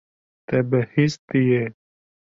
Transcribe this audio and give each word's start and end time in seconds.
Te 0.47 0.57
bihîstiye. 0.69 1.63